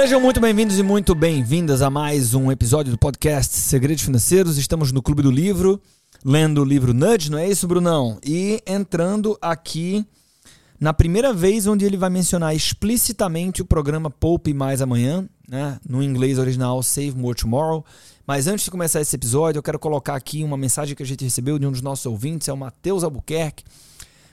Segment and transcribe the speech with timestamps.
[0.00, 4.56] Sejam muito bem-vindos e muito bem-vindas a mais um episódio do podcast Segredos Financeiros.
[4.56, 5.78] Estamos no Clube do Livro,
[6.24, 8.18] lendo o livro Nudge, não é isso, Brunão?
[8.24, 10.02] E entrando aqui
[10.80, 15.78] na primeira vez onde ele vai mencionar explicitamente o programa Poupe Mais Amanhã, né?
[15.86, 17.84] no inglês original Save More Tomorrow.
[18.26, 21.24] Mas antes de começar esse episódio, eu quero colocar aqui uma mensagem que a gente
[21.24, 23.64] recebeu de um dos nossos ouvintes, é o Matheus Albuquerque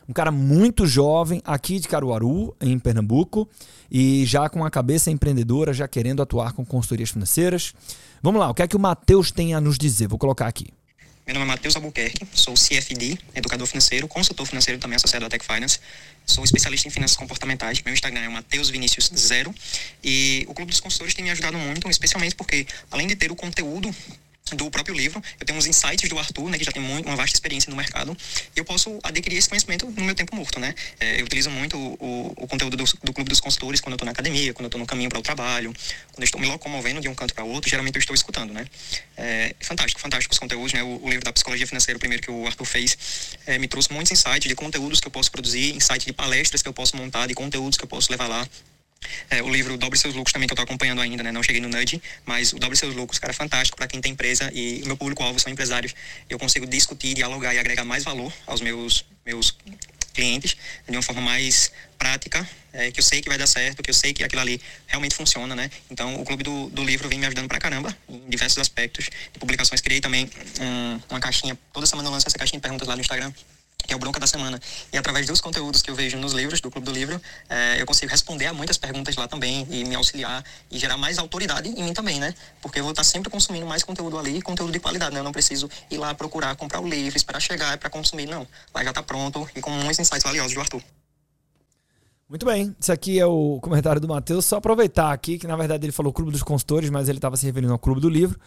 [0.08, 3.48] um cara muito jovem aqui de Caruaru, em Pernambuco,
[3.92, 7.74] e já com a cabeça empreendedora, já querendo atuar com consultorias financeiras.
[8.22, 10.08] Vamos lá, o que é que o Matheus tem a nos dizer?
[10.08, 10.68] Vou colocar aqui.
[11.28, 15.46] Meu nome é Matheus Albuquerque, sou CFD, educador financeiro, consultor financeiro também associado à Tech
[15.46, 15.78] Finance.
[16.26, 17.82] Sou especialista em finanças comportamentais.
[17.84, 19.54] Meu Instagram é Matheus Vinícius Zero.
[20.02, 23.36] E o Clube dos Consultores tem me ajudado muito, especialmente porque, além de ter o
[23.36, 23.94] conteúdo
[24.56, 25.22] do próprio livro.
[25.40, 27.76] Eu tenho uns insights do Arthur, né, que já tem muito, uma vasta experiência no
[27.76, 28.16] mercado,
[28.56, 30.74] e eu posso adquirir esse conhecimento no meu tempo morto, né?
[31.00, 34.06] É, eu utilizo muito o, o conteúdo do, do, Clube dos Consultores quando eu estou
[34.06, 35.74] na academia, quando eu estou no caminho para o trabalho,
[36.12, 38.66] quando eu estou me locomovendo de um canto para outro, geralmente eu estou escutando, né?
[39.16, 40.84] É, fantástico, fantástico os conteúdos, né?
[40.84, 42.98] O, o, livro da Psicologia Financeira, o primeiro que o Arthur fez,
[43.46, 46.68] é, me trouxe muitos insights de conteúdos que eu posso produzir, insights de palestras que
[46.68, 48.48] eu posso montar, de conteúdos que eu posso levar lá
[49.30, 51.32] é, o livro Dobre Seus Lucros também, que eu estou acompanhando ainda, né?
[51.32, 54.12] Não cheguei no Nudge, mas o Dobre Seus Lucros, cara, é fantástico para quem tem
[54.12, 55.94] empresa e o meu público-alvo são empresários.
[56.30, 59.56] Eu consigo discutir, dialogar e agregar mais valor aos meus, meus
[60.14, 60.58] clientes
[60.90, 63.94] de uma forma mais prática, é, que eu sei que vai dar certo, que eu
[63.94, 65.70] sei que aquilo ali realmente funciona, né?
[65.90, 69.40] Então, o Clube do, do Livro vem me ajudando pra caramba em diversos aspectos de
[69.40, 69.80] publicações.
[69.80, 73.02] Criei também um, uma caixinha, toda semana eu lanço essa caixinha de perguntas lá no
[73.02, 73.32] Instagram,
[73.88, 74.60] que é o Bronca da Semana.
[74.92, 77.86] E através dos conteúdos que eu vejo nos livros do Clube do Livro, é, eu
[77.86, 81.84] consigo responder a muitas perguntas lá também e me auxiliar e gerar mais autoridade em
[81.84, 82.36] mim também, né?
[82.62, 85.22] Porque eu vou estar sempre consumindo mais conteúdo ali, conteúdo de qualidade, né?
[85.22, 88.46] Eu não preciso ir lá procurar comprar o livro, esperar chegar para consumir, não.
[88.76, 90.84] Lá já está pronto e com muitos insights valiosos do Arthur.
[92.30, 94.44] Muito bem, isso aqui é o comentário do Matheus.
[94.44, 97.46] Só aproveitar aqui que na verdade ele falou Clube dos Consultores, mas ele estava se
[97.46, 98.38] referindo ao Clube do Livro.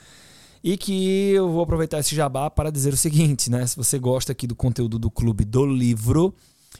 [0.62, 3.66] E que eu vou aproveitar esse jabá para dizer o seguinte, né?
[3.66, 6.34] Se você gosta aqui do conteúdo do Clube do Livro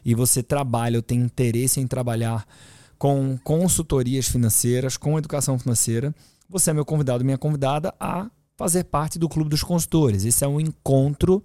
[0.05, 2.47] e você trabalha ou tem interesse em trabalhar
[2.99, 6.15] com consultorias financeiras, com educação financeira,
[6.49, 10.27] você é meu convidado, minha convidada a fazer parte do Clube dos Consultores.
[10.27, 11.43] Esse é um encontro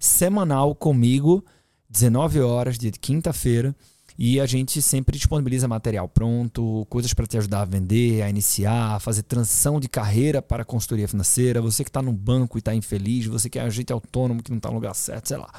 [0.00, 1.44] semanal comigo,
[1.88, 3.74] 19 horas de quinta-feira
[4.18, 8.96] e a gente sempre disponibiliza material pronto, coisas para te ajudar a vender, a iniciar,
[8.96, 11.60] a fazer transição de carreira para a consultoria financeira.
[11.60, 14.56] Você que está no banco e está infeliz, você que é agente autônomo que não
[14.56, 15.50] está no lugar certo, sei lá.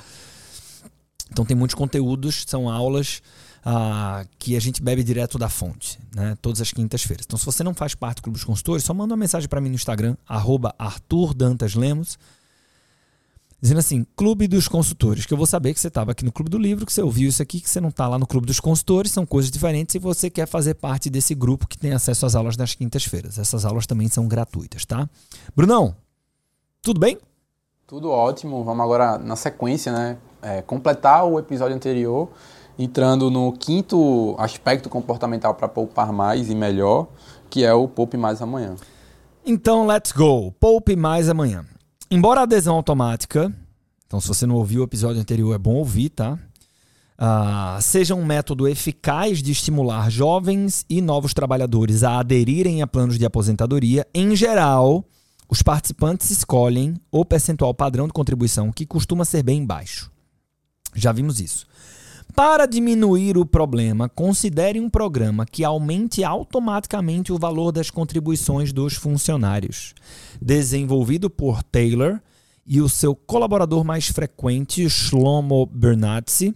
[1.31, 3.21] Então tem muitos conteúdos, são aulas
[3.63, 6.37] ah, que a gente bebe direto da fonte, né?
[6.41, 7.25] Todas as quintas-feiras.
[7.27, 9.59] Então, se você não faz parte do Clube dos Consultores, só manda uma mensagem para
[9.59, 12.17] mim no Instagram, arroba Arthur Dantas Lemos
[13.61, 16.49] dizendo assim: Clube dos Consultores, que eu vou saber que você estava aqui no Clube
[16.49, 18.59] do Livro, que você ouviu isso aqui, que você não está lá no Clube dos
[18.59, 22.35] Consultores, são coisas diferentes e você quer fazer parte desse grupo que tem acesso às
[22.35, 23.37] aulas das quintas-feiras.
[23.37, 25.09] Essas aulas também são gratuitas, tá?
[25.55, 25.95] Brunão,
[26.81, 27.17] tudo bem?
[27.85, 28.63] Tudo ótimo.
[28.63, 30.17] Vamos agora na sequência, né?
[30.41, 32.29] É, completar o episódio anterior,
[32.77, 37.07] entrando no quinto aspecto comportamental para poupar mais e melhor,
[37.49, 38.75] que é o poupe mais amanhã.
[39.45, 40.51] Então, let's go.
[40.59, 41.65] Poupe mais amanhã.
[42.09, 43.53] Embora a adesão automática,
[44.05, 46.39] então se você não ouviu o episódio anterior, é bom ouvir, tá?
[47.19, 53.17] Uh, seja um método eficaz de estimular jovens e novos trabalhadores a aderirem a planos
[53.17, 55.03] de aposentadoria, em geral,
[55.49, 60.09] os participantes escolhem o percentual padrão de contribuição, que costuma ser bem baixo.
[60.95, 61.67] Já vimos isso.
[62.37, 68.93] Para diminuir o problema, considere um programa que aumente automaticamente o valor das contribuições dos
[68.93, 69.95] funcionários.
[70.39, 72.21] Desenvolvido por Taylor
[72.63, 76.55] e o seu colaborador mais frequente, Shlomo Bernatzi,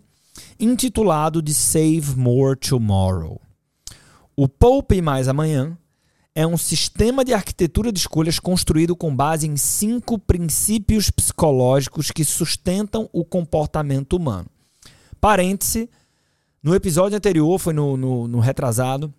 [0.59, 3.41] intitulado de Save More Tomorrow.
[4.35, 5.75] O Poupe Mais Amanhã
[6.35, 12.23] é um sistema de arquitetura de escolhas construído com base em cinco princípios psicológicos que
[12.23, 14.45] sustentam o comportamento humano.
[15.21, 15.87] Parêntese,
[16.63, 19.13] no episódio anterior, foi no, no, no retrasado,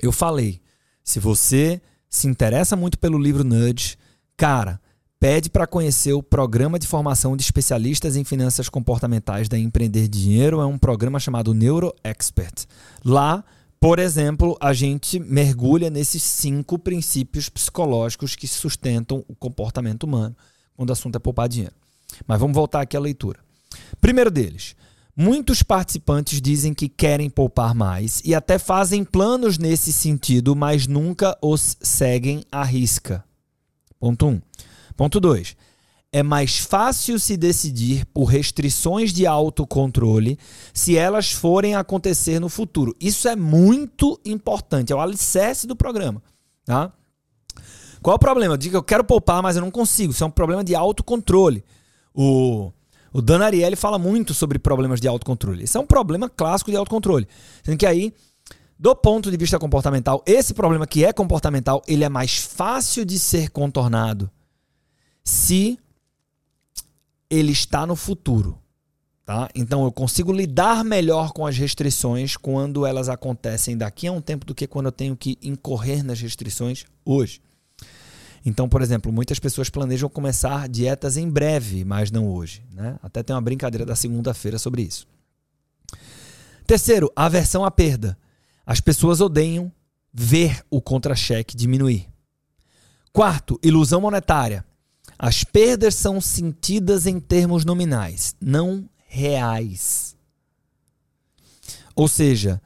[0.00, 0.60] eu falei:
[1.02, 3.98] se você se interessa muito pelo livro Nudge,
[4.36, 4.80] cara,
[5.18, 10.60] pede para conhecer o programa de formação de especialistas em finanças comportamentais da Empreender Dinheiro.
[10.60, 12.66] É um programa chamado Neuro Expert.
[13.04, 13.44] Lá,
[13.80, 20.36] por exemplo, a gente mergulha nesses cinco princípios psicológicos que sustentam o comportamento humano
[20.76, 21.74] quando o assunto é poupar dinheiro.
[22.26, 23.40] Mas vamos voltar aqui à leitura.
[24.00, 24.76] Primeiro deles,
[25.14, 31.36] Muitos participantes dizem que querem poupar mais e até fazem planos nesse sentido, mas nunca
[31.42, 33.22] os seguem à risca.
[34.00, 34.30] Ponto 1.
[34.30, 34.40] Um.
[34.96, 35.54] Ponto 2.
[36.14, 40.38] É mais fácil se decidir por restrições de autocontrole
[40.72, 42.96] se elas forem acontecer no futuro.
[43.00, 46.22] Isso é muito importante, é o alicerce do programa.
[46.64, 46.92] Tá?
[48.02, 48.58] Qual é o problema?
[48.58, 50.12] Diga que eu quero poupar, mas eu não consigo.
[50.12, 51.62] Isso é um problema de autocontrole.
[52.14, 52.72] O,
[53.12, 55.64] o Dan Ariely fala muito sobre problemas de autocontrole.
[55.64, 57.28] Isso é um problema clássico de autocontrole.
[57.62, 58.14] Sendo que aí,
[58.78, 63.18] do ponto de vista comportamental, esse problema que é comportamental, ele é mais fácil de
[63.18, 64.30] ser contornado
[65.22, 65.78] se
[67.30, 68.58] ele está no futuro.
[69.24, 69.48] Tá?
[69.54, 74.44] Então eu consigo lidar melhor com as restrições quando elas acontecem daqui a um tempo
[74.44, 77.40] do que quando eu tenho que incorrer nas restrições hoje.
[78.44, 82.62] Então, por exemplo, muitas pessoas planejam começar dietas em breve, mas não hoje.
[82.72, 82.98] Né?
[83.02, 85.06] Até tem uma brincadeira da segunda-feira sobre isso.
[86.66, 88.18] Terceiro, aversão à perda.
[88.66, 89.70] As pessoas odeiam
[90.12, 92.08] ver o contra-cheque diminuir.
[93.12, 94.64] Quarto, ilusão monetária.
[95.18, 100.16] As perdas são sentidas em termos nominais, não reais.
[101.94, 102.60] Ou seja,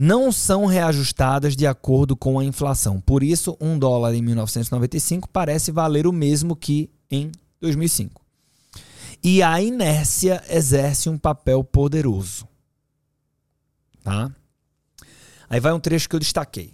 [0.00, 3.00] não são reajustadas de acordo com a inflação.
[3.00, 8.22] Por isso, um dólar em 1995 parece valer o mesmo que em 2005.
[9.24, 12.46] E a inércia exerce um papel poderoso.
[14.04, 14.30] Tá?
[15.50, 16.72] Aí vai um trecho que eu destaquei.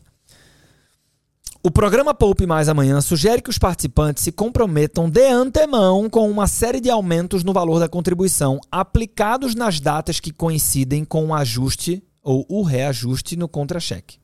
[1.62, 6.46] O programa Poupe Mais Amanhã sugere que os participantes se comprometam de antemão com uma
[6.46, 12.02] série de aumentos no valor da contribuição aplicados nas datas que coincidem com o ajuste
[12.24, 14.18] ou o reajuste no contra-cheque.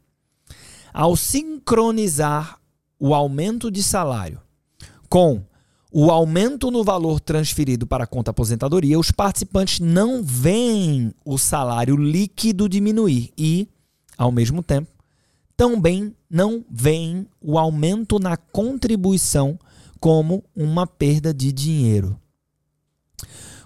[0.92, 2.58] Ao sincronizar
[2.98, 4.40] o aumento de salário
[5.08, 5.44] com
[5.92, 11.96] o aumento no valor transferido para a conta aposentadoria, os participantes não veem o salário
[11.96, 13.68] líquido diminuir e,
[14.16, 14.88] ao mesmo tempo,
[15.56, 19.58] também não veem o aumento na contribuição
[19.98, 22.18] como uma perda de dinheiro.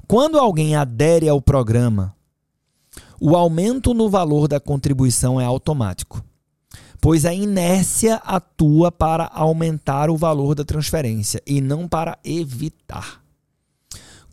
[0.09, 2.15] Quando alguém adere ao programa
[3.27, 6.23] o aumento no valor da contribuição é automático,
[7.01, 13.23] pois a inércia atua para aumentar o valor da transferência e não para evitar.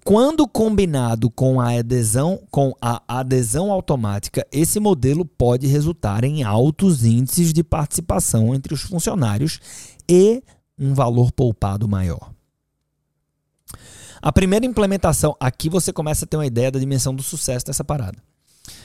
[0.03, 7.05] Quando combinado com a adesão, com a adesão automática, esse modelo pode resultar em altos
[7.05, 9.61] índices de participação entre os funcionários
[10.05, 10.43] e
[10.77, 12.33] um valor poupado maior.
[14.21, 17.85] A primeira implementação, aqui você começa a ter uma ideia da dimensão do sucesso dessa
[17.85, 18.21] parada.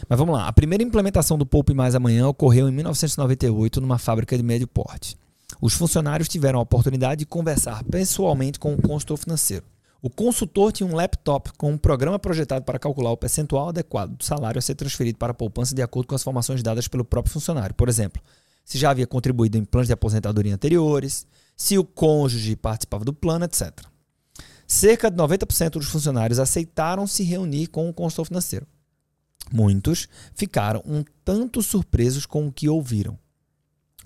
[0.08, 0.48] Mas vamos lá.
[0.48, 5.16] A primeira implementação do Poupe Mais Amanhã ocorreu em 1998 numa fábrica de médio porte.
[5.60, 9.64] Os funcionários tiveram a oportunidade de conversar pessoalmente com o consultor financeiro.
[10.02, 14.24] O consultor tinha um laptop com um programa projetado para calcular o percentual adequado do
[14.24, 17.32] salário a ser transferido para a poupança de acordo com as informações dadas pelo próprio
[17.32, 17.74] funcionário.
[17.74, 18.22] Por exemplo,
[18.64, 21.26] se já havia contribuído em planos de aposentadoria anteriores,
[21.56, 23.72] se o cônjuge participava do plano, etc.
[24.66, 28.66] Cerca de 90% dos funcionários aceitaram se reunir com o consultor financeiro.
[29.52, 33.18] Muitos ficaram um tanto surpresos com o que ouviram.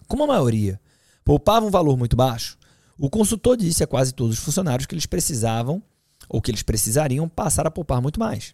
[0.07, 0.81] Como a maioria
[1.25, 2.59] poupava um valor muito baixo,
[2.99, 5.83] o consultor disse a quase todos os funcionários que eles precisavam
[6.29, 8.53] ou que eles precisariam passar a poupar muito mais.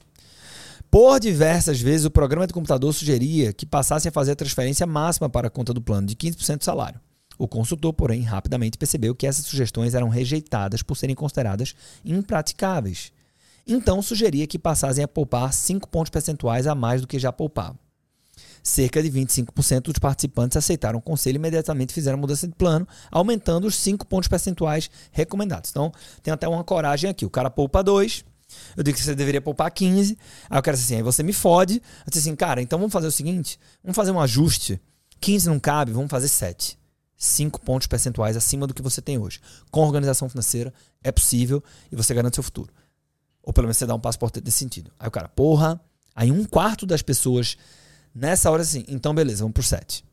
[0.91, 5.29] Por diversas vezes, o programa de computador sugeria que passassem a fazer a transferência máxima
[5.29, 7.01] para a conta do plano de 15% do salário.
[7.39, 11.75] O consultor, porém, rapidamente percebeu que essas sugestões eram rejeitadas por serem consideradas
[12.05, 13.13] impraticáveis
[13.67, 17.79] então, sugeria que passassem a poupar 5 pontos percentuais a mais do que já poupavam.
[18.63, 23.67] Cerca de 25% dos participantes aceitaram o conselho e imediatamente fizeram mudança de plano, aumentando
[23.67, 25.71] os 5 pontos percentuais recomendados.
[25.71, 27.25] Então, tem até uma coragem aqui.
[27.25, 28.25] O cara poupa 2,
[28.77, 30.19] eu digo que você deveria poupar 15.
[30.49, 31.75] Aí o cara disse assim, aí você me fode.
[31.75, 34.81] Eu disse assim, cara, então vamos fazer o seguinte, vamos fazer um ajuste.
[35.21, 36.79] 15 não cabe, vamos fazer 7.
[37.17, 39.41] 5 pontos percentuais acima do que você tem hoje.
[39.71, 42.73] Com organização financeira é possível e você garante seu futuro.
[43.47, 44.91] Ou pelo menos você dá um passaporte nesse sentido.
[44.99, 45.81] Aí o cara, porra.
[46.15, 47.57] Aí um quarto das pessoas,
[48.13, 50.03] nessa hora assim, então beleza, vamos pro 7.
[50.03, 50.05] O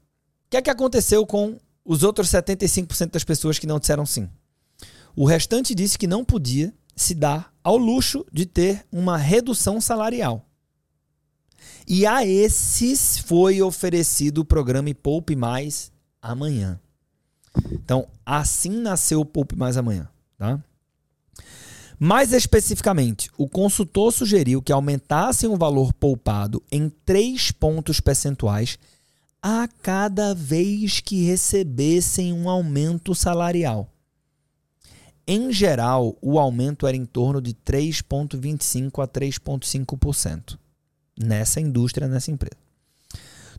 [0.51, 4.29] que é que aconteceu com os outros 75% das pessoas que não disseram sim?
[5.15, 10.45] O restante disse que não podia se dar ao luxo de ter uma redução salarial.
[11.87, 16.79] E a esses foi oferecido o programa Poupe Mais Amanhã.
[17.71, 20.63] Então, assim nasceu o Poupe Mais Amanhã, tá?
[22.05, 28.77] Mais especificamente, o consultor sugeriu que aumentassem o valor poupado em 3 pontos percentuais
[29.41, 33.87] a cada vez que recebessem um aumento salarial.
[35.25, 40.59] Em geral, o aumento era em torno de 3,25% a 3,5%
[41.17, 42.57] nessa indústria, nessa empresa.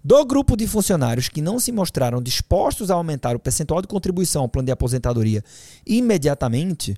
[0.05, 4.43] Do grupo de funcionários que não se mostraram dispostos a aumentar o percentual de contribuição
[4.43, 5.43] ao plano de aposentadoria
[5.87, 6.95] imediatamente,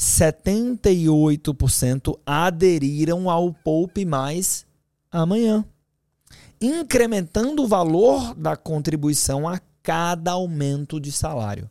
[0.00, 4.64] 78% aderiram ao Poupe Mais
[5.12, 5.62] amanhã,
[6.58, 11.68] incrementando o valor da contribuição a cada aumento de salário,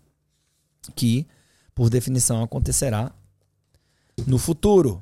[0.95, 1.25] que,
[1.73, 3.11] por definição, acontecerá
[4.27, 5.01] no futuro.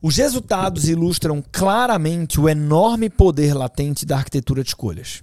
[0.00, 5.22] Os resultados ilustram claramente o enorme poder latente da arquitetura de escolhas.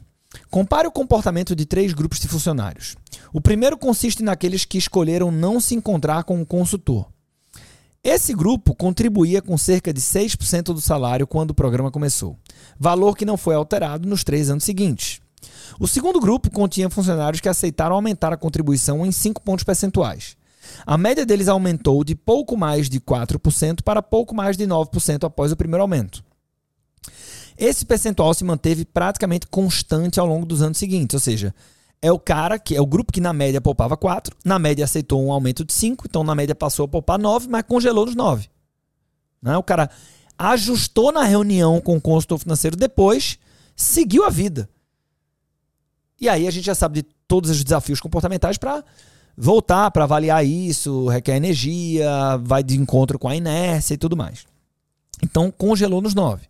[0.49, 2.95] Compare o comportamento de três grupos de funcionários.
[3.33, 7.07] O primeiro consiste naqueles que escolheram não se encontrar com o consultor.
[8.03, 12.37] Esse grupo contribuía com cerca de 6% do salário quando o programa começou,
[12.79, 15.19] valor que não foi alterado nos três anos seguintes.
[15.79, 20.37] O segundo grupo continha funcionários que aceitaram aumentar a contribuição em 5 pontos percentuais.
[20.85, 25.51] A média deles aumentou de pouco mais de 4% para pouco mais de 9% após
[25.51, 26.23] o primeiro aumento.
[27.59, 31.53] Esse percentual se manteve praticamente constante ao longo dos anos seguintes, ou seja,
[32.01, 35.21] é o cara que é o grupo que na média poupava 4, na média aceitou
[35.21, 38.47] um aumento de 5, então na média passou a poupar 9, mas congelou nos 9.
[39.41, 39.57] Né?
[39.57, 39.89] O cara
[40.37, 43.37] ajustou na reunião com o consultor financeiro depois,
[43.75, 44.69] seguiu a vida.
[46.17, 48.81] E aí a gente já sabe de todos os desafios comportamentais para
[49.35, 54.45] voltar para avaliar isso, requer energia, vai de encontro com a inércia e tudo mais.
[55.21, 56.47] Então congelou nos 9.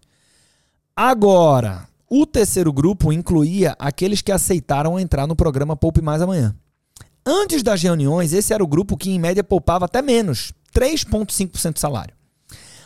[1.01, 6.53] Agora, o terceiro grupo incluía aqueles que aceitaram entrar no programa Poupe Mais Amanhã.
[7.25, 11.79] Antes das reuniões, esse era o grupo que, em média, poupava até menos, 3,5% do
[11.79, 12.13] salário.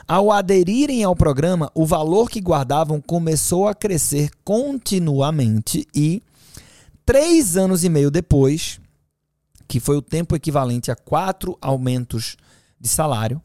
[0.08, 6.22] Ao aderirem ao programa, o valor que guardavam começou a crescer continuamente e,
[7.04, 8.80] três anos e meio depois,
[9.68, 12.38] que foi o tempo equivalente a quatro aumentos
[12.80, 13.42] de salário,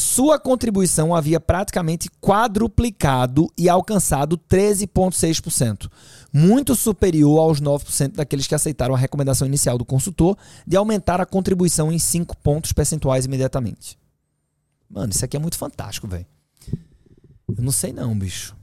[0.00, 5.90] sua contribuição havia praticamente quadruplicado e alcançado 13,6%,
[6.32, 11.26] muito superior aos 9% daqueles que aceitaram a recomendação inicial do consultor de aumentar a
[11.26, 13.98] contribuição em 5 pontos percentuais imediatamente.
[14.88, 16.26] Mano, isso aqui é muito fantástico, velho.
[17.56, 18.56] Eu não sei não, bicho.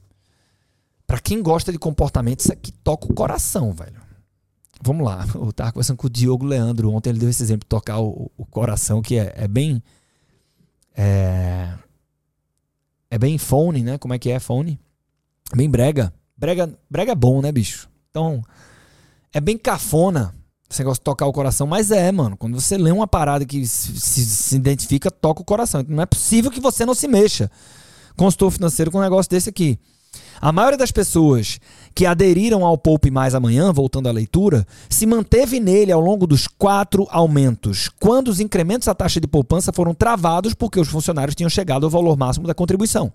[1.05, 4.01] Para quem gosta de comportamento, isso aqui toca o coração, velho.
[4.81, 5.25] Vamos lá.
[5.33, 8.29] Eu tava conversando com o Diogo Leandro ontem, ele deu esse exemplo de tocar o,
[8.37, 9.81] o coração, que é, é bem
[10.97, 11.73] é,
[13.11, 13.97] é bem phone, né?
[13.99, 14.79] Como é que é phone?
[15.55, 16.11] Bem brega.
[16.35, 17.87] Brega, brega é bom, né, bicho?
[18.09, 18.41] Então,
[19.31, 20.33] é bem cafona
[20.69, 22.35] esse negócio de tocar o coração, mas é, mano.
[22.35, 25.85] Quando você lê uma parada que se, se, se identifica, toca o coração.
[25.87, 27.49] Não é possível que você não se mexa.
[28.17, 29.79] Consultor financeiro com um negócio desse aqui.
[30.39, 31.59] A maioria das pessoas
[31.95, 36.47] que aderiram ao Poupe Mais Amanhã, voltando à leitura, se manteve nele ao longo dos
[36.47, 41.49] quatro aumentos, quando os incrementos à taxa de poupança foram travados porque os funcionários tinham
[41.49, 43.11] chegado ao valor máximo da contribuição.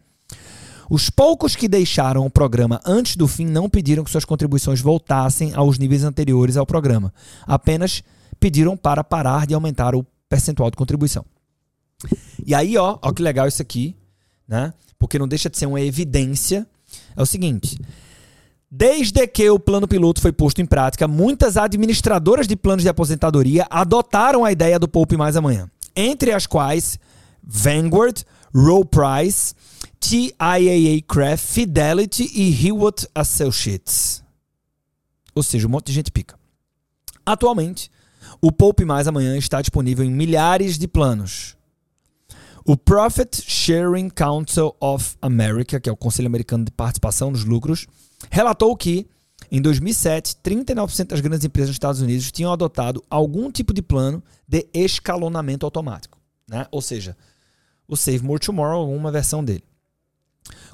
[0.90, 5.54] Os poucos que deixaram o programa antes do fim não pediram que suas contribuições voltassem
[5.54, 7.14] aos níveis anteriores ao programa,
[7.46, 8.02] apenas
[8.38, 11.24] pediram para parar de aumentar o percentual de contribuição.
[12.44, 13.96] E aí, ó, ó que legal isso aqui,
[14.46, 14.74] né?
[14.98, 16.66] Porque não deixa de ser uma evidência
[17.16, 17.76] é o seguinte.
[18.70, 23.66] Desde que o plano piloto foi posto em prática, muitas administradoras de planos de aposentadoria
[23.68, 26.98] adotaram a ideia do Poupe Mais Amanhã, entre as quais
[27.42, 28.22] Vanguard,
[28.54, 29.54] Roll Price,
[30.00, 34.24] TIAA Craft, Fidelity e Hewitt Associates.
[35.34, 36.34] Ou seja, um monte de gente pica.
[37.24, 37.90] Atualmente,
[38.40, 41.56] o Poupe Mais Amanhã está disponível em milhares de planos,
[42.64, 47.86] o Profit Sharing Council of America, que é o Conselho Americano de Participação nos Lucros,
[48.30, 49.08] relatou que,
[49.50, 54.22] em 2007, 39% das grandes empresas dos Estados Unidos tinham adotado algum tipo de plano
[54.46, 56.18] de escalonamento automático.
[56.48, 56.66] Né?
[56.70, 57.16] Ou seja,
[57.88, 59.64] o Save More Tomorrow, uma versão dele.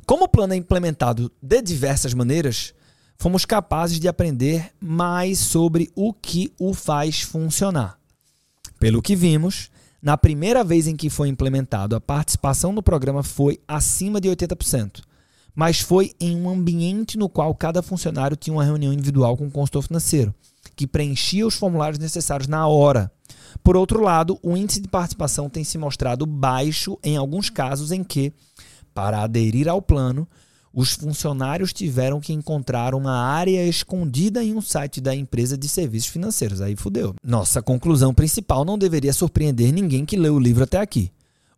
[0.05, 2.75] Como o plano é implementado de diversas maneiras,
[3.17, 7.99] fomos capazes de aprender mais sobre o que o faz funcionar.
[8.79, 13.59] Pelo que vimos, na primeira vez em que foi implementado, a participação no programa foi
[13.67, 15.03] acima de 80%,
[15.55, 19.51] mas foi em um ambiente no qual cada funcionário tinha uma reunião individual com o
[19.51, 20.33] consultor financeiro,
[20.77, 23.11] que preenchia os formulários necessários na hora.
[23.63, 28.05] Por outro lado, o índice de participação tem se mostrado baixo em alguns casos em
[28.05, 28.33] que,
[28.95, 30.29] para aderir ao plano,
[30.73, 36.11] os funcionários tiveram que encontrar uma área escondida em um site da empresa de serviços
[36.11, 36.61] financeiros.
[36.61, 37.15] Aí fudeu.
[37.23, 41.11] Nossa conclusão principal não deveria surpreender ninguém que leu o livro até aqui.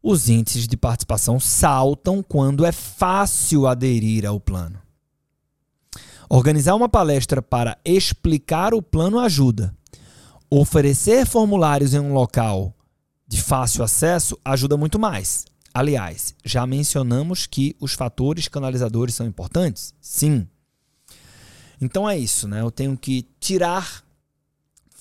[0.02, 4.78] Os índices de participação saltam quando é fácil aderir ao plano.
[6.28, 9.74] Organizar uma palestra para explicar o plano ajuda.
[10.48, 12.72] Oferecer formulários em um local
[13.26, 15.44] de fácil acesso ajuda muito mais.
[15.72, 19.94] Aliás, já mencionamos que os fatores canalizadores são importantes?
[20.00, 20.46] Sim.
[21.80, 22.60] Então é isso, né?
[22.60, 24.04] Eu tenho que tirar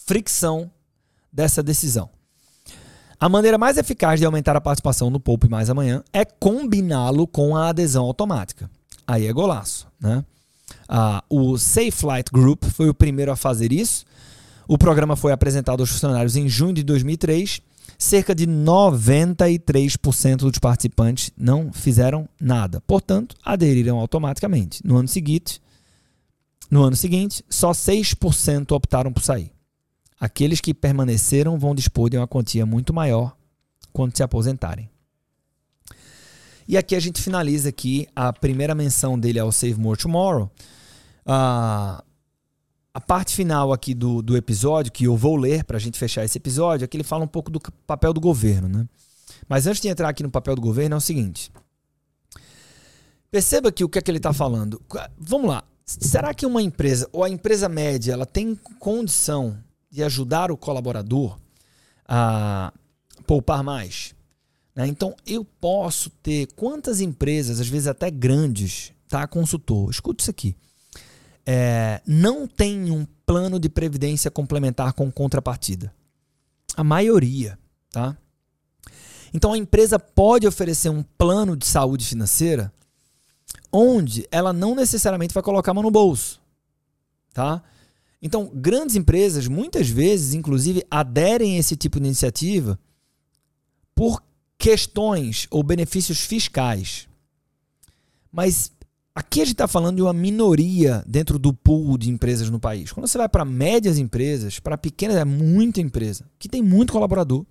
[0.05, 0.71] fricção
[1.31, 2.09] dessa decisão.
[3.19, 7.57] A maneira mais eficaz de aumentar a participação no Poupe Mais Amanhã é combiná-lo com
[7.57, 8.69] a adesão automática.
[9.05, 10.23] Aí é golaço, né?
[10.87, 14.05] Ah, o Safe Flight Group foi o primeiro a fazer isso.
[14.67, 17.61] O programa foi apresentado aos funcionários em junho de 2003.
[18.01, 24.81] Cerca de 93% dos participantes não fizeram nada, portanto, aderiram automaticamente.
[24.85, 25.61] No ano seguinte,
[26.71, 29.51] no ano seguinte, só 6% optaram por sair.
[30.17, 33.35] Aqueles que permaneceram vão dispor de uma quantia muito maior
[33.91, 34.89] quando se aposentarem.
[36.65, 40.49] E aqui a gente finaliza aqui a primeira menção dele ao Save More Tomorrow.
[41.25, 42.01] Ah,
[42.93, 46.25] a parte final aqui do, do episódio, que eu vou ler para a gente fechar
[46.25, 48.67] esse episódio, é que ele fala um pouco do papel do governo.
[48.67, 48.87] Né?
[49.47, 51.51] Mas antes de entrar aqui no papel do governo, é o seguinte.
[53.31, 54.81] Perceba que o que é que ele está falando.
[55.17, 55.63] Vamos lá.
[55.85, 59.57] Será que uma empresa, ou a empresa média, ela tem condição
[59.89, 61.37] de ajudar o colaborador
[62.07, 62.73] a
[63.25, 64.15] poupar mais?
[64.75, 64.87] Né?
[64.87, 69.27] Então, eu posso ter quantas empresas, às vezes até grandes, tá?
[69.27, 70.55] Consultor, escuta isso aqui.
[71.51, 75.91] É, não tem um plano de previdência complementar com contrapartida.
[76.77, 77.57] A maioria,
[77.89, 78.15] tá?
[79.33, 82.71] Então a empresa pode oferecer um plano de saúde financeira
[83.71, 86.39] onde ela não necessariamente vai colocar a mão no bolso,
[87.33, 87.63] tá?
[88.21, 92.79] Então, grandes empresas muitas vezes, inclusive, aderem a esse tipo de iniciativa
[93.95, 94.21] por
[94.55, 97.07] questões ou benefícios fiscais.
[98.31, 98.71] Mas
[99.13, 102.91] aqui a gente está falando de uma minoria dentro do pool de empresas no país.
[102.91, 107.45] Quando você vai para médias empresas, para pequenas, é muita empresa, que tem muito colaborador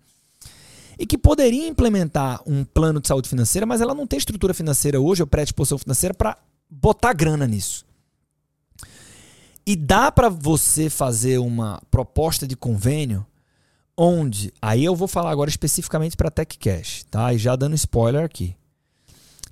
[0.99, 5.01] e que poderia implementar um plano de saúde financeira, mas ela não tem estrutura financeira
[5.01, 6.37] hoje, ou predisposição financeira, para
[6.69, 7.87] botar grana nisso.
[9.65, 13.25] E dá para você fazer uma proposta de convênio
[13.97, 17.33] onde, aí eu vou falar agora especificamente para Tech Cash, tá?
[17.35, 18.57] E já dando spoiler aqui.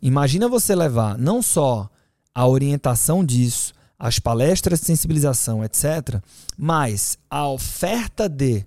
[0.00, 1.90] Imagina você levar não só
[2.36, 6.20] a orientação disso, as palestras de sensibilização, etc.,
[6.54, 8.62] mas a oferta de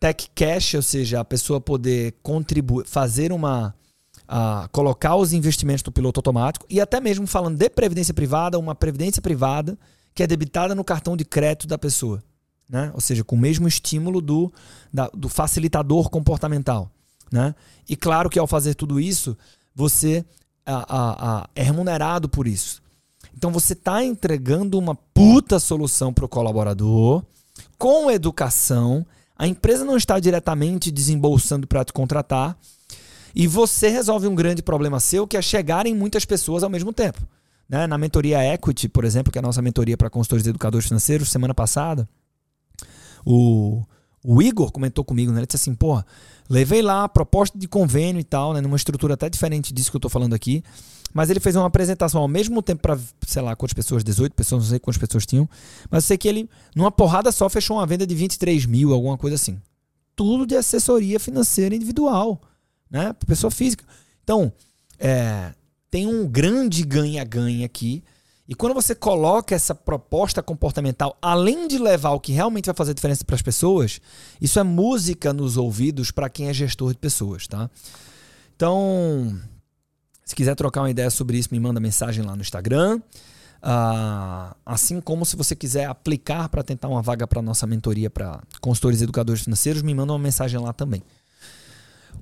[0.00, 3.74] tech cash, ou seja, a pessoa poder contribuir, fazer uma.
[4.22, 8.74] Uh, colocar os investimentos no piloto automático e até mesmo falando de previdência privada, uma
[8.74, 9.78] previdência privada
[10.14, 12.24] que é debitada no cartão de crédito da pessoa.
[12.66, 12.90] Né?
[12.94, 14.50] Ou seja, com o mesmo estímulo do,
[14.90, 16.90] da, do facilitador comportamental.
[17.30, 17.54] Né?
[17.86, 19.36] E claro que ao fazer tudo isso,
[19.74, 20.24] você
[21.54, 22.82] é remunerado por isso.
[23.36, 27.22] Então você está entregando uma puta solução para o colaborador
[27.78, 29.04] com educação
[29.36, 32.56] a empresa não está diretamente desembolsando para te contratar
[33.34, 36.92] e você resolve um grande problema seu, que é chegar em muitas pessoas ao mesmo
[36.92, 37.20] tempo.
[37.68, 37.86] Né?
[37.86, 41.30] Na mentoria Equity, por exemplo, que é a nossa mentoria para consultores e educadores financeiros,
[41.30, 42.08] semana passada,
[43.26, 43.82] o,
[44.24, 45.40] o Igor comentou comigo, né?
[45.40, 46.04] ele disse assim, porra,
[46.48, 48.60] levei lá proposta de convênio e tal, né?
[48.62, 50.64] numa estrutura até diferente disso que eu estou falando aqui,
[51.12, 54.64] mas ele fez uma apresentação ao mesmo tempo para, sei lá, quantas pessoas, 18 pessoas,
[54.64, 55.48] não sei quantas pessoas tinham.
[55.88, 59.16] Mas eu sei que ele, numa porrada só, fechou uma venda de 23 mil, alguma
[59.16, 59.60] coisa assim.
[60.16, 62.40] Tudo de assessoria financeira individual,
[62.90, 63.14] né?
[63.26, 63.84] Pessoa física.
[64.24, 64.52] Então,
[64.98, 65.52] é,
[65.88, 68.02] tem um grande ganha-ganha aqui.
[68.46, 72.92] E quando você coloca essa proposta comportamental, além de levar o que realmente vai fazer
[72.92, 74.00] diferença para as pessoas,
[74.38, 77.70] isso é música nos ouvidos para quem é gestor de pessoas, tá?
[78.54, 79.40] Então,
[80.24, 83.00] se quiser trocar uma ideia sobre isso, me manda mensagem lá no Instagram.
[83.62, 88.42] Uh, assim como se você quiser aplicar para tentar uma vaga para nossa mentoria para
[88.60, 91.02] consultores e educadores financeiros, me manda uma mensagem lá também.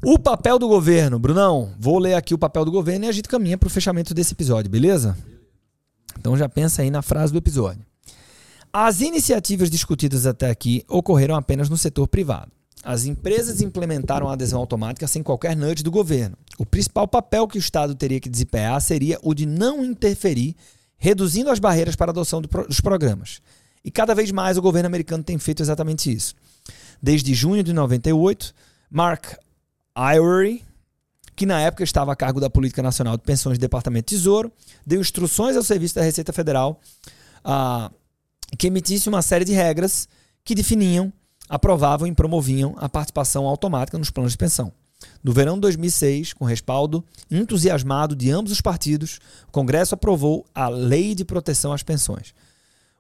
[0.05, 3.29] O papel do governo, Brunão, vou ler aqui o papel do governo e a gente
[3.29, 5.17] caminha para o fechamento desse episódio, beleza?
[6.19, 7.85] Então já pensa aí na frase do episódio.
[8.73, 12.51] As iniciativas discutidas até aqui ocorreram apenas no setor privado.
[12.83, 16.37] As empresas implementaram a adesão automática sem qualquer nudge do governo.
[16.59, 20.57] O principal papel que o Estado teria que desempenhar seria o de não interferir,
[20.97, 23.41] reduzindo as barreiras para a adoção do dos programas.
[23.85, 26.35] E cada vez mais o governo americano tem feito exatamente isso.
[27.01, 28.55] Desde junho de 98,
[28.91, 29.35] Mark
[29.97, 30.65] Ivory,
[31.35, 34.53] que na época estava a cargo da Política Nacional de Pensões do Departamento de Tesouro,
[34.87, 36.81] deu instruções ao Serviço da Receita Federal
[37.45, 37.93] uh,
[38.59, 40.09] que emitisse uma série de regras
[40.45, 41.13] que definiam
[41.49, 44.73] aprovavam e promoviam a participação automática nos planos de pensão.
[45.23, 49.19] No verão de 2006, com respaldo entusiasmado de ambos os partidos,
[49.49, 52.33] o Congresso aprovou a Lei de Proteção às Pensões.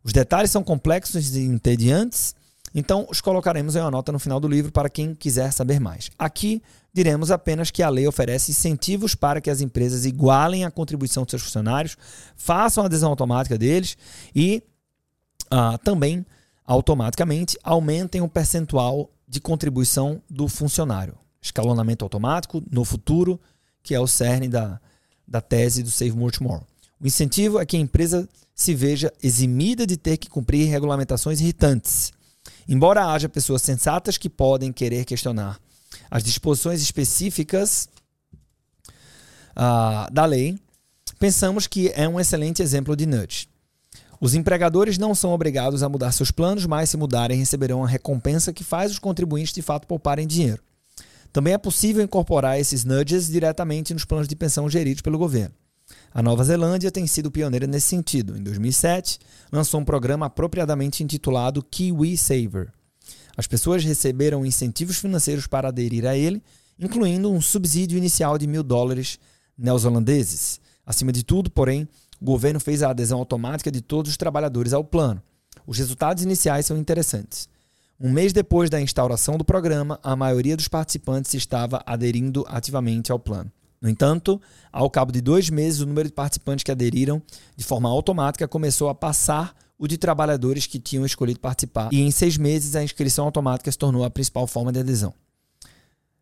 [0.05, 2.35] Os detalhes são complexos e entediantes,
[2.75, 6.11] então os colocaremos em uma nota no final do livro para quem quiser saber mais.
[6.18, 6.62] Aqui
[6.93, 11.31] diremos apenas que a lei oferece incentivos para que as empresas igualem a contribuição de
[11.31, 11.97] seus funcionários,
[12.37, 13.97] façam a adesão automática deles
[14.35, 14.63] e
[15.53, 16.25] uh, também
[16.65, 21.17] automaticamente aumentem o percentual de contribuição do funcionário.
[21.41, 23.41] Escalonamento automático no futuro,
[23.83, 24.81] que é o cerne da,
[25.27, 26.67] da tese do Save More Tomorrow.
[27.01, 32.13] O incentivo é que a empresa se veja eximida de ter que cumprir regulamentações irritantes.
[32.69, 35.59] Embora haja pessoas sensatas que podem querer questionar
[36.12, 37.88] as disposições específicas
[39.57, 40.59] uh, da lei,
[41.18, 43.48] pensamos que é um excelente exemplo de nudge.
[44.20, 48.53] Os empregadores não são obrigados a mudar seus planos, mas se mudarem, receberão a recompensa
[48.53, 50.62] que faz os contribuintes de fato pouparem dinheiro.
[51.33, 55.55] Também é possível incorporar esses nudges diretamente nos planos de pensão geridos pelo governo.
[56.12, 58.37] A Nova Zelândia tem sido pioneira nesse sentido.
[58.37, 59.18] Em 2007,
[59.51, 62.70] lançou um programa apropriadamente intitulado Kiwi Saver.
[63.37, 66.42] As pessoas receberam incentivos financeiros para aderir a ele,
[66.79, 69.18] incluindo um subsídio inicial de mil dólares
[69.57, 70.61] neozelandeses.
[70.85, 71.88] Acima de tudo, porém,
[72.21, 75.23] o governo fez a adesão automática de todos os trabalhadores ao plano.
[75.66, 77.49] Os resultados iniciais são interessantes.
[78.01, 83.18] Um mês depois da instauração do programa, a maioria dos participantes estava aderindo ativamente ao
[83.18, 83.51] plano.
[83.81, 84.40] No entanto,
[84.73, 87.23] ao cabo de dois meses, o número de participantes que aderiram
[87.57, 92.11] de forma automática começou a passar o de trabalhadores que tinham escolhido participar, e em
[92.12, 95.12] seis meses a inscrição automática se tornou a principal forma de adesão.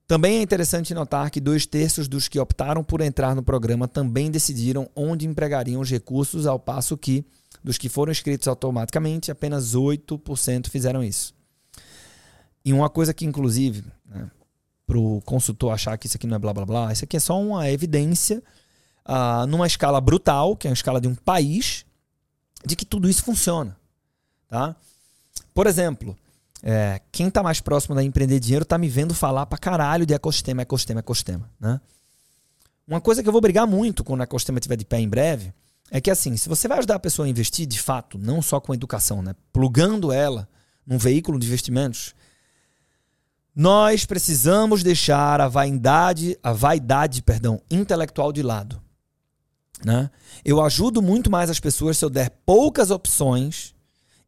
[0.06, 4.30] Também é interessante notar que dois terços dos que optaram por entrar no programa também
[4.30, 7.22] decidiram onde empregariam os recursos, ao passo que,
[7.62, 11.34] dos que foram inscritos automaticamente, apenas 8% fizeram isso.
[12.64, 14.30] E uma coisa que, inclusive, né,
[14.86, 16.92] para o consultor achar que isso aqui não é blá blá blá.
[16.94, 18.42] Isso aqui é só uma evidência
[19.06, 21.84] uh, numa escala brutal, que é a escala de um país,
[22.64, 23.76] de que tudo isso funciona.
[24.48, 24.76] Tá?
[25.54, 26.16] Por exemplo,
[26.62, 30.14] é, quem está mais próximo da empreender dinheiro está me vendo falar para caralho de
[30.14, 31.50] ecossistema, ecossistema, ecossistema.
[31.58, 31.80] Né?
[32.86, 35.52] Uma coisa que eu vou brigar muito quando o ecossistema estiver de pé em breve
[35.90, 38.60] é que assim, se você vai ajudar a pessoa a investir de fato, não só
[38.60, 39.34] com educação, né?
[39.52, 40.48] plugando ela
[40.86, 42.14] num veículo de investimentos,
[43.54, 48.80] nós precisamos deixar a vaidade, a vaidade, perdão, intelectual de lado.
[49.84, 50.10] Né?
[50.44, 53.74] Eu ajudo muito mais as pessoas se eu der poucas opções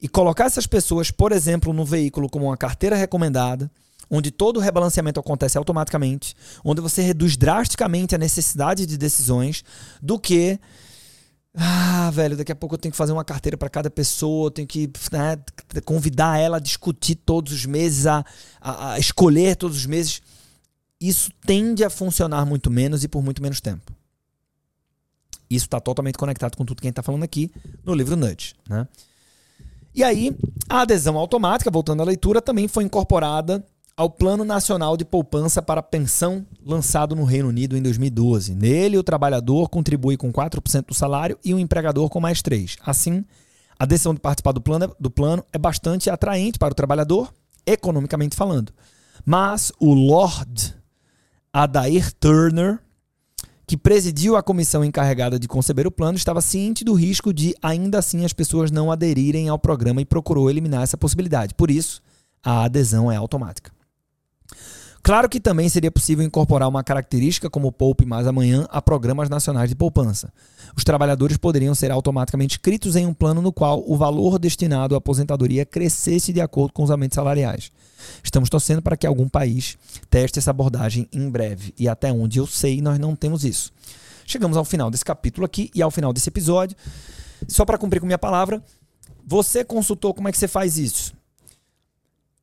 [0.01, 3.71] e colocar essas pessoas, por exemplo, no veículo como uma carteira recomendada,
[4.11, 6.35] onde todo o rebalanceamento acontece automaticamente,
[6.65, 9.62] onde você reduz drasticamente a necessidade de decisões,
[10.03, 10.59] do que
[11.55, 14.51] ah, velho, daqui a pouco eu tenho que fazer uma carteira para cada pessoa, eu
[14.51, 15.37] tenho que né,
[15.85, 18.25] convidar ela a discutir todos os meses, a,
[18.61, 20.23] a, a escolher todos os meses.
[20.99, 23.93] Isso tende a funcionar muito menos e por muito menos tempo.
[25.55, 27.51] Isso está totalmente conectado com tudo que a gente está falando aqui
[27.85, 28.55] no livro Nudge.
[28.69, 28.87] Né?
[29.95, 30.37] E aí,
[30.69, 33.65] a adesão automática, voltando à leitura, também foi incorporada
[33.97, 38.55] ao Plano Nacional de Poupança para Pensão, lançado no Reino Unido em 2012.
[38.55, 42.79] Nele, o trabalhador contribui com 4% do salário e o empregador com mais 3%.
[42.87, 43.25] Assim,
[43.79, 47.33] a decisão de participar do plano, do plano é bastante atraente para o trabalhador,
[47.67, 48.73] economicamente falando.
[49.27, 50.75] Mas o Lord
[51.53, 52.81] Adair Turner,
[53.73, 58.01] que presidiu a comissão encarregada de conceber o plano, estava ciente do risco de, ainda
[58.01, 61.55] assim, as pessoas não aderirem ao programa e procurou eliminar essa possibilidade.
[61.55, 62.03] Por isso,
[62.45, 63.73] a adesão é automática.
[65.03, 69.71] Claro que também seria possível incorporar uma característica como Poupe Mais Amanhã a programas nacionais
[69.71, 70.31] de poupança.
[70.77, 74.99] Os trabalhadores poderiam ser automaticamente inscritos em um plano no qual o valor destinado à
[74.99, 77.73] aposentadoria crescesse de acordo com os aumentos salariais.
[78.23, 79.77] Estamos torcendo para que algum país
[80.11, 81.75] teste essa abordagem em breve.
[81.79, 83.73] E até onde eu sei, nós não temos isso.
[84.27, 86.77] Chegamos ao final desse capítulo aqui e ao final desse episódio.
[87.49, 88.62] Só para cumprir com minha palavra,
[89.27, 91.12] você consultou como é que você faz isso?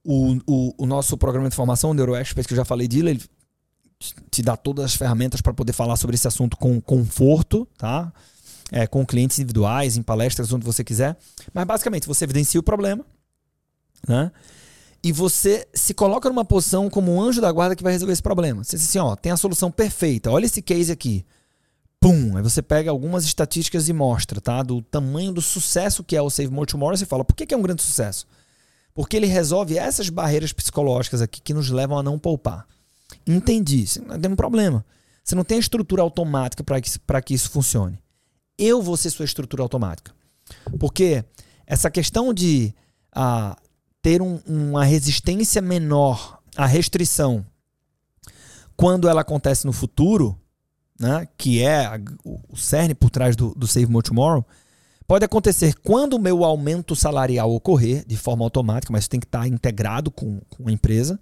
[0.04, 3.24] o, o, o nosso programa de formação, o NeuroExpert, que eu já falei dele, ele
[4.32, 8.12] te dá todas as ferramentas para poder falar sobre esse assunto com conforto, tá?
[8.72, 11.18] É, com clientes individuais, em palestras, onde você quiser.
[11.54, 13.06] Mas basicamente, você evidencia o problema,
[14.08, 14.32] né?
[15.02, 18.22] E você se coloca numa posição como um anjo da guarda que vai resolver esse
[18.22, 18.64] problema.
[18.64, 20.30] Você diz assim, ó, tem a solução perfeita.
[20.30, 21.26] Olha esse case aqui.
[22.02, 22.36] Pum!
[22.36, 24.62] Aí você pega algumas estatísticas e mostra, tá?
[24.62, 26.98] Do tamanho do sucesso que é o Save More Tomorrow.
[26.98, 28.26] Você fala, por que, que é um grande sucesso?
[28.94, 32.68] Porque ele resolve essas barreiras psicológicas aqui que nos levam a não poupar.
[33.26, 34.86] Entendi, não tem um problema.
[35.24, 36.90] Você não tem a estrutura automática para que,
[37.26, 38.00] que isso funcione.
[38.58, 40.12] Eu vou ser sua estrutura automática.
[40.80, 41.24] Porque
[41.66, 42.74] essa questão de
[43.14, 43.58] ah,
[44.10, 47.46] ter um, uma resistência menor à restrição
[48.76, 50.36] quando ela acontece no futuro,
[51.00, 54.44] né, que é a, o cerne por trás do, do Save More Tomorrow,
[55.10, 59.48] Pode acontecer quando o meu aumento salarial ocorrer de forma automática, mas tem que estar
[59.48, 61.20] integrado com, com a empresa.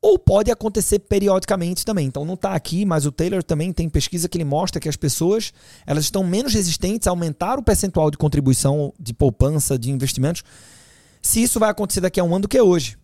[0.00, 2.06] Ou pode acontecer periodicamente também.
[2.06, 4.96] Então não está aqui, mas o Taylor também tem pesquisa que ele mostra que as
[4.96, 5.52] pessoas
[5.86, 10.42] elas estão menos resistentes a aumentar o percentual de contribuição de poupança, de investimentos,
[11.22, 12.96] se isso vai acontecer daqui a um ano do que hoje.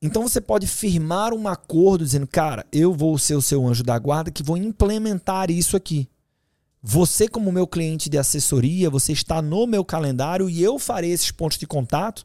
[0.00, 3.98] Então você pode firmar um acordo dizendo, cara, eu vou ser o seu anjo da
[3.98, 6.08] guarda que vou implementar isso aqui
[6.82, 11.30] Você, como meu cliente de assessoria, você está no meu calendário e eu farei esses
[11.30, 12.24] pontos de contato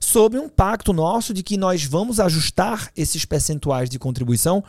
[0.00, 4.62] sob um pacto nosso de que nós vamos ajustar esses percentuais de contribuição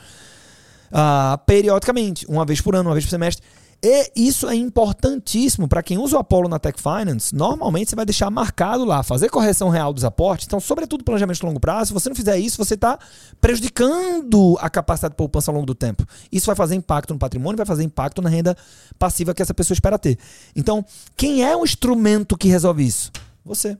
[0.91, 3.43] uh, periodicamente, uma vez por ano, uma vez por semestre.
[3.85, 7.35] E isso é importantíssimo para quem usa o Apollo na Tech Finance.
[7.35, 10.47] Normalmente você vai deixar marcado lá, fazer correção real dos aportes.
[10.47, 12.97] Então, sobretudo planejamento de longo prazo, se você não fizer isso, você está
[13.41, 16.07] prejudicando a capacidade de poupança ao longo do tempo.
[16.31, 18.55] Isso vai fazer impacto no patrimônio, vai fazer impacto na renda
[18.97, 20.17] passiva que essa pessoa espera ter.
[20.55, 20.85] Então,
[21.17, 23.11] quem é o instrumento que resolve isso?
[23.43, 23.77] Você.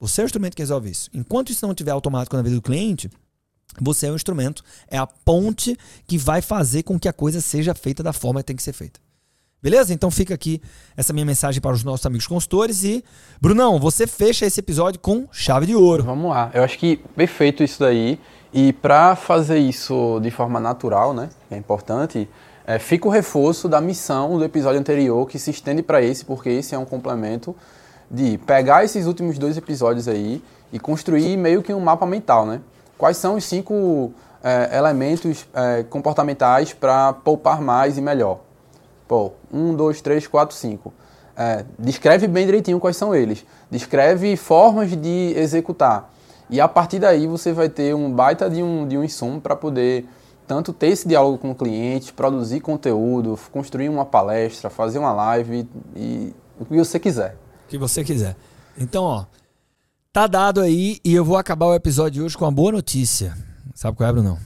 [0.00, 1.08] Você é o instrumento que resolve isso.
[1.14, 3.08] Enquanto isso não estiver automático na vida do cliente,
[3.80, 7.72] você é o instrumento, é a ponte que vai fazer com que a coisa seja
[7.72, 8.98] feita da forma que tem que ser feita.
[9.62, 9.94] Beleza?
[9.94, 10.60] Então fica aqui
[10.96, 13.04] essa minha mensagem para os nossos amigos consultores e
[13.40, 16.02] Brunão, você fecha esse episódio com chave de ouro.
[16.02, 16.50] Vamos lá.
[16.52, 18.18] Eu acho que perfeito isso daí.
[18.52, 22.28] E para fazer isso de forma natural, né, é importante,
[22.66, 26.48] é, fica o reforço da missão do episódio anterior que se estende para esse, porque
[26.48, 27.54] esse é um complemento
[28.10, 32.60] de pegar esses últimos dois episódios aí e construir meio que um mapa mental, né?
[32.98, 38.40] Quais são os cinco é, elementos é, comportamentais para poupar mais e melhor?
[39.12, 40.90] Pô, um, dois, três, quatro, cinco.
[41.36, 43.44] É, descreve bem direitinho quais são eles.
[43.70, 46.10] Descreve formas de executar.
[46.48, 49.54] E a partir daí você vai ter um baita de um, de um insumo para
[49.54, 50.06] poder
[50.46, 55.68] tanto ter esse diálogo com o cliente, produzir conteúdo, construir uma palestra, fazer uma live
[55.94, 57.36] e o que você quiser.
[57.66, 58.34] O que você quiser.
[58.78, 59.26] Então, ó,
[60.10, 63.36] tá dado aí e eu vou acabar o episódio de hoje com uma boa notícia.
[63.74, 64.38] Sabe qual é, Bruno?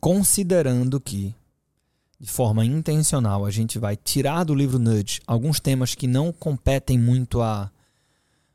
[0.00, 1.32] Considerando que
[2.18, 6.98] de forma intencional, a gente vai tirar do livro Nudge alguns temas que não competem
[6.98, 7.70] muito a,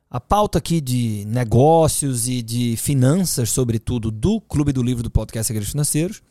[0.10, 5.48] a pauta aqui de negócios e de finanças, sobretudo, do Clube do Livro do Podcast
[5.48, 6.24] Segredos Financeiros.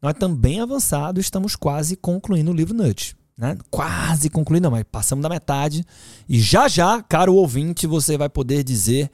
[0.00, 3.16] Nós também avançado, estamos quase concluindo o livro Nudge.
[3.36, 3.56] Né?
[3.70, 5.84] Quase concluindo, mas passamos da metade.
[6.28, 9.10] E já já, caro ouvinte, você vai poder dizer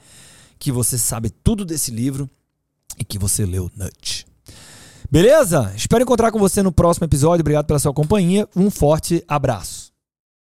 [0.57, 2.29] que você sabe tudo desse livro
[2.97, 4.28] e que você leu Nudge.
[5.11, 5.73] Beleza?
[5.75, 7.41] Espero encontrar com você no próximo episódio.
[7.41, 8.47] Obrigado pela sua companhia.
[8.55, 9.88] Um forte abraço.